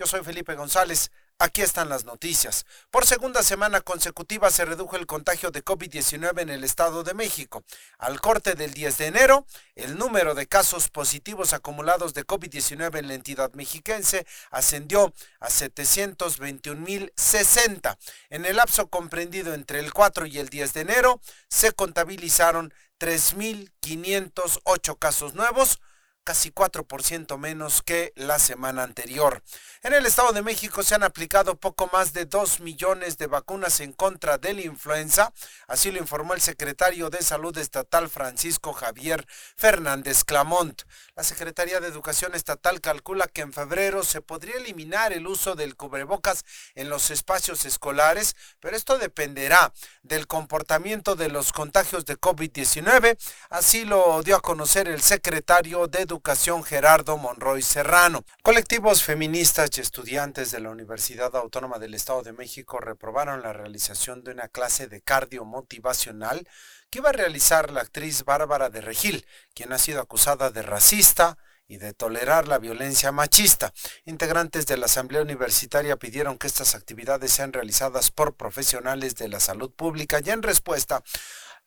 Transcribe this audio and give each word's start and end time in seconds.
Yo 0.00 0.06
soy 0.06 0.24
Felipe 0.24 0.54
González. 0.54 1.10
Aquí 1.38 1.60
están 1.60 1.90
las 1.90 2.06
noticias. 2.06 2.64
Por 2.90 3.06
segunda 3.06 3.42
semana 3.42 3.82
consecutiva 3.82 4.48
se 4.48 4.64
redujo 4.64 4.96
el 4.96 5.04
contagio 5.04 5.50
de 5.50 5.62
COVID-19 5.62 6.40
en 6.40 6.48
el 6.48 6.64
Estado 6.64 7.02
de 7.02 7.12
México. 7.12 7.64
Al 7.98 8.18
corte 8.18 8.54
del 8.54 8.72
10 8.72 8.96
de 8.96 9.08
enero, 9.08 9.44
el 9.74 9.98
número 9.98 10.34
de 10.34 10.46
casos 10.46 10.88
positivos 10.88 11.52
acumulados 11.52 12.14
de 12.14 12.26
COVID-19 12.26 12.98
en 12.98 13.08
la 13.08 13.14
entidad 13.14 13.52
mexiquense 13.52 14.26
ascendió 14.50 15.12
a 15.38 15.48
721.060. 15.48 17.98
En 18.30 18.46
el 18.46 18.56
lapso 18.56 18.88
comprendido 18.88 19.52
entre 19.52 19.80
el 19.80 19.92
4 19.92 20.24
y 20.24 20.38
el 20.38 20.48
10 20.48 20.72
de 20.72 20.80
enero, 20.80 21.20
se 21.50 21.72
contabilizaron 21.72 22.72
3.508 22.98 24.98
casos 24.98 25.34
nuevos, 25.34 25.78
casi 26.24 26.52
4% 26.52 27.38
menos 27.38 27.82
que 27.82 28.12
la 28.14 28.38
semana 28.38 28.82
anterior. 28.82 29.42
En 29.82 29.94
el 29.94 30.04
Estado 30.04 30.32
de 30.32 30.42
México 30.42 30.82
se 30.82 30.94
han 30.94 31.04
aplicado 31.04 31.54
poco 31.54 31.88
más 31.90 32.12
de 32.12 32.26
2 32.26 32.60
millones 32.60 33.16
de 33.16 33.26
vacunas 33.26 33.80
en 33.80 33.94
contra 33.94 34.36
de 34.36 34.52
la 34.52 34.60
influenza, 34.60 35.32
así 35.68 35.90
lo 35.90 35.98
informó 35.98 36.34
el 36.34 36.42
secretario 36.42 37.08
de 37.08 37.22
Salud 37.22 37.56
Estatal 37.56 38.10
Francisco 38.10 38.74
Javier 38.74 39.26
Fernández 39.56 40.24
Clamont. 40.24 40.82
La 41.16 41.24
Secretaría 41.24 41.80
de 41.80 41.88
Educación 41.88 42.34
Estatal 42.34 42.82
calcula 42.82 43.26
que 43.26 43.40
en 43.40 43.54
febrero 43.54 44.04
se 44.04 44.20
podría 44.20 44.56
eliminar 44.56 45.14
el 45.14 45.26
uso 45.26 45.54
del 45.54 45.76
cubrebocas 45.76 46.44
en 46.74 46.90
los 46.90 47.10
espacios 47.10 47.64
escolares, 47.64 48.36
pero 48.60 48.76
esto 48.76 48.98
dependerá 48.98 49.72
del 50.02 50.26
comportamiento 50.26 51.16
de 51.16 51.30
los 51.30 51.52
contagios 51.52 52.04
de 52.04 52.20
COVID-19, 52.20 53.16
así 53.48 53.86
lo 53.86 54.22
dio 54.22 54.36
a 54.36 54.42
conocer 54.42 54.88
el 54.88 55.00
secretario 55.00 55.86
de 55.86 56.02
Educación 56.02 56.64
Gerardo 56.64 57.16
Monroy 57.16 57.62
Serrano. 57.62 58.26
Colectivos 58.42 59.02
feministas 59.02 59.69
estudiantes 59.78 60.50
de 60.50 60.60
la 60.60 60.70
Universidad 60.70 61.34
Autónoma 61.36 61.78
del 61.78 61.94
Estado 61.94 62.22
de 62.22 62.32
México 62.32 62.78
reprobaron 62.78 63.42
la 63.42 63.52
realización 63.52 64.24
de 64.24 64.32
una 64.32 64.48
clase 64.48 64.88
de 64.88 65.00
cardio 65.00 65.44
motivacional 65.44 66.48
que 66.90 66.98
iba 66.98 67.10
a 67.10 67.12
realizar 67.12 67.70
la 67.70 67.82
actriz 67.82 68.24
Bárbara 68.24 68.70
de 68.70 68.80
Regil, 68.80 69.26
quien 69.54 69.72
ha 69.72 69.78
sido 69.78 70.00
acusada 70.00 70.50
de 70.50 70.62
racista, 70.62 71.38
y 71.70 71.78
de 71.78 71.94
tolerar 71.94 72.48
la 72.48 72.58
violencia 72.58 73.12
machista. 73.12 73.72
Integrantes 74.04 74.66
de 74.66 74.76
la 74.76 74.86
Asamblea 74.86 75.22
Universitaria 75.22 75.96
pidieron 75.96 76.36
que 76.36 76.48
estas 76.48 76.74
actividades 76.74 77.30
sean 77.30 77.52
realizadas 77.52 78.10
por 78.10 78.34
profesionales 78.34 79.14
de 79.14 79.28
la 79.28 79.38
salud 79.38 79.70
pública 79.70 80.20
y 80.22 80.30
en 80.30 80.42
respuesta 80.42 81.04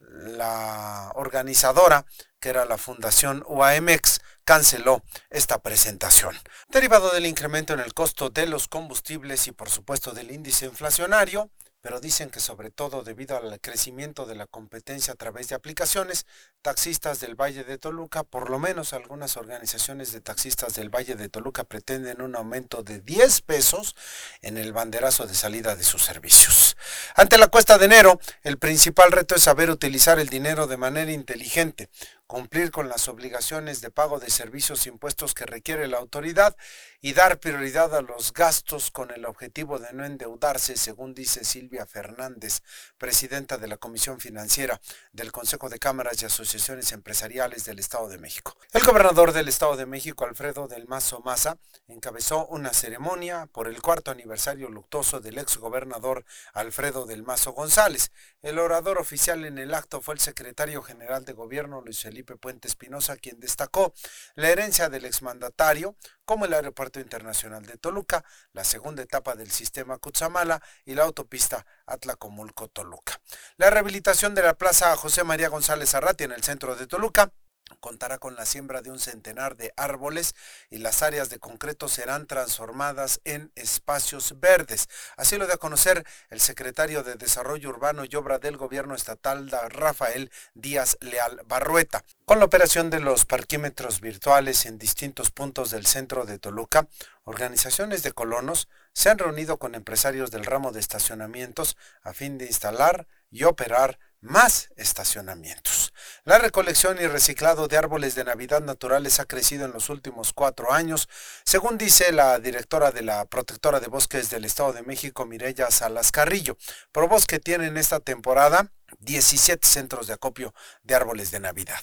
la 0.00 1.12
organizadora, 1.14 2.04
que 2.40 2.48
era 2.48 2.64
la 2.64 2.78
Fundación 2.78 3.44
UAMX, 3.46 4.21
canceló 4.44 5.02
esta 5.30 5.62
presentación. 5.62 6.36
Derivado 6.68 7.10
del 7.10 7.26
incremento 7.26 7.72
en 7.72 7.80
el 7.80 7.94
costo 7.94 8.30
de 8.30 8.46
los 8.46 8.68
combustibles 8.68 9.46
y 9.46 9.52
por 9.52 9.70
supuesto 9.70 10.12
del 10.12 10.30
índice 10.30 10.66
inflacionario, 10.66 11.50
pero 11.82 11.98
dicen 11.98 12.30
que 12.30 12.38
sobre 12.38 12.70
todo 12.70 13.02
debido 13.02 13.36
al 13.36 13.60
crecimiento 13.60 14.24
de 14.24 14.36
la 14.36 14.46
competencia 14.46 15.12
a 15.12 15.16
través 15.16 15.48
de 15.48 15.56
aplicaciones, 15.56 16.26
taxistas 16.62 17.18
del 17.18 17.34
Valle 17.34 17.64
de 17.64 17.76
Toluca, 17.76 18.22
por 18.22 18.50
lo 18.50 18.60
menos 18.60 18.92
algunas 18.92 19.36
organizaciones 19.36 20.12
de 20.12 20.20
taxistas 20.20 20.74
del 20.74 20.90
Valle 20.90 21.16
de 21.16 21.28
Toluca 21.28 21.64
pretenden 21.64 22.22
un 22.22 22.36
aumento 22.36 22.84
de 22.84 23.00
10 23.00 23.40
pesos 23.42 23.96
en 24.42 24.58
el 24.58 24.72
banderazo 24.72 25.26
de 25.26 25.34
salida 25.34 25.74
de 25.74 25.82
sus 25.82 26.04
servicios. 26.04 26.76
Ante 27.16 27.36
la 27.36 27.48
cuesta 27.48 27.78
de 27.78 27.86
enero, 27.86 28.20
el 28.42 28.58
principal 28.58 29.10
reto 29.10 29.34
es 29.34 29.42
saber 29.42 29.68
utilizar 29.68 30.20
el 30.20 30.28
dinero 30.28 30.68
de 30.68 30.76
manera 30.76 31.10
inteligente, 31.10 31.90
cumplir 32.32 32.70
con 32.70 32.88
las 32.88 33.08
obligaciones 33.08 33.82
de 33.82 33.90
pago 33.90 34.18
de 34.18 34.30
servicios 34.30 34.86
e 34.86 34.88
impuestos 34.88 35.34
que 35.34 35.44
requiere 35.44 35.86
la 35.86 35.98
autoridad 35.98 36.56
y 37.02 37.12
dar 37.12 37.38
prioridad 37.38 37.94
a 37.94 38.00
los 38.00 38.32
gastos 38.32 38.90
con 38.90 39.10
el 39.10 39.26
objetivo 39.26 39.78
de 39.78 39.92
no 39.92 40.06
endeudarse, 40.06 40.76
según 40.76 41.12
dice 41.12 41.44
Silvia 41.44 41.84
Fernández, 41.84 42.62
presidenta 42.96 43.58
de 43.58 43.66
la 43.66 43.76
Comisión 43.76 44.18
Financiera 44.18 44.80
del 45.12 45.30
Consejo 45.30 45.68
de 45.68 45.78
Cámaras 45.78 46.22
y 46.22 46.24
Asociaciones 46.24 46.92
Empresariales 46.92 47.66
del 47.66 47.78
Estado 47.78 48.08
de 48.08 48.16
México. 48.16 48.56
El 48.72 48.82
gobernador 48.82 49.32
del 49.32 49.48
Estado 49.48 49.76
de 49.76 49.84
México, 49.84 50.24
Alfredo 50.24 50.68
del 50.68 50.86
Mazo 50.86 51.20
Maza, 51.20 51.58
encabezó 51.86 52.46
una 52.46 52.72
ceremonia 52.72 53.46
por 53.52 53.68
el 53.68 53.82
cuarto 53.82 54.10
aniversario 54.10 54.70
luctuoso 54.70 55.20
del 55.20 55.36
ex 55.36 55.58
gobernador 55.58 56.24
Alfredo 56.54 57.04
del 57.04 57.24
Mazo 57.24 57.52
González. 57.52 58.10
El 58.40 58.58
orador 58.58 58.96
oficial 58.96 59.44
en 59.44 59.58
el 59.58 59.74
acto 59.74 60.00
fue 60.00 60.14
el 60.14 60.20
secretario 60.20 60.82
general 60.82 61.26
de 61.26 61.34
gobierno 61.34 61.82
Luis 61.82 62.00
Felipe 62.00 62.21
Puente 62.24 62.68
Espinosa, 62.68 63.16
quien 63.16 63.40
destacó 63.40 63.92
la 64.34 64.48
herencia 64.48 64.88
del 64.88 65.04
exmandatario, 65.04 65.96
como 66.24 66.44
el 66.44 66.54
Aeropuerto 66.54 67.00
Internacional 67.00 67.66
de 67.66 67.76
Toluca, 67.76 68.24
la 68.52 68.64
segunda 68.64 69.02
etapa 69.02 69.34
del 69.34 69.50
sistema 69.50 69.98
Cutzamala 69.98 70.62
y 70.84 70.94
la 70.94 71.04
autopista 71.04 71.66
Atlacomulco-Toluca. 71.86 73.20
La 73.56 73.70
rehabilitación 73.70 74.34
de 74.34 74.42
la 74.42 74.54
Plaza 74.54 74.96
José 74.96 75.24
María 75.24 75.48
González 75.48 75.94
Arrati 75.94 76.24
en 76.24 76.32
el 76.32 76.42
centro 76.42 76.76
de 76.76 76.86
Toluca 76.86 77.32
contará 77.80 78.18
con 78.18 78.36
la 78.36 78.46
siembra 78.46 78.82
de 78.82 78.90
un 78.90 78.98
centenar 78.98 79.56
de 79.56 79.72
árboles 79.76 80.34
y 80.70 80.78
las 80.78 81.02
áreas 81.02 81.30
de 81.30 81.38
concreto 81.38 81.88
serán 81.88 82.26
transformadas 82.26 83.20
en 83.24 83.52
espacios 83.54 84.40
verdes. 84.40 84.88
Así 85.16 85.36
lo 85.36 85.46
dio 85.46 85.54
a 85.54 85.58
conocer 85.58 86.04
el 86.30 86.40
secretario 86.40 87.02
de 87.02 87.16
Desarrollo 87.16 87.68
Urbano 87.68 88.04
y 88.04 88.14
Obra 88.16 88.38
del 88.38 88.56
Gobierno 88.56 88.94
Estatal, 88.94 89.50
Rafael 89.68 90.30
Díaz 90.54 90.96
Leal 91.00 91.42
Barrueta. 91.46 92.04
Con 92.24 92.38
la 92.38 92.44
operación 92.44 92.90
de 92.90 93.00
los 93.00 93.24
parquímetros 93.24 94.00
virtuales 94.00 94.66
en 94.66 94.78
distintos 94.78 95.30
puntos 95.30 95.70
del 95.70 95.86
centro 95.86 96.24
de 96.24 96.38
Toluca, 96.38 96.88
organizaciones 97.24 98.02
de 98.02 98.12
colonos 98.12 98.68
se 98.92 99.10
han 99.10 99.18
reunido 99.18 99.58
con 99.58 99.74
empresarios 99.74 100.30
del 100.30 100.44
ramo 100.44 100.72
de 100.72 100.80
estacionamientos 100.80 101.76
a 102.02 102.12
fin 102.12 102.38
de 102.38 102.46
instalar 102.46 103.06
y 103.30 103.44
operar 103.44 103.98
más 104.22 104.70
estacionamientos. 104.76 105.92
La 106.24 106.38
recolección 106.38 106.98
y 107.00 107.06
reciclado 107.06 107.68
de 107.68 107.76
árboles 107.76 108.14
de 108.14 108.24
Navidad 108.24 108.62
naturales 108.62 109.20
ha 109.20 109.26
crecido 109.26 109.66
en 109.66 109.72
los 109.72 109.90
últimos 109.90 110.32
cuatro 110.32 110.72
años, 110.72 111.08
según 111.44 111.76
dice 111.76 112.12
la 112.12 112.38
directora 112.38 112.92
de 112.92 113.02
la 113.02 113.24
Protectora 113.26 113.80
de 113.80 113.88
Bosques 113.88 114.30
del 114.30 114.44
Estado 114.44 114.72
de 114.72 114.82
México, 114.82 115.26
Mireya 115.26 115.70
Salas 115.70 116.12
Carrillo. 116.12 116.56
Probosque 116.92 117.40
tiene 117.40 117.66
en 117.66 117.76
esta 117.76 118.00
temporada 118.00 118.70
17 119.00 119.66
centros 119.66 120.06
de 120.06 120.14
acopio 120.14 120.54
de 120.82 120.94
árboles 120.94 121.30
de 121.30 121.40
Navidad. 121.40 121.82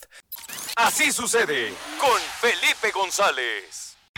Así 0.76 1.12
sucede 1.12 1.74
con 2.00 2.20
Felipe 2.40 2.92
González. 2.92 3.89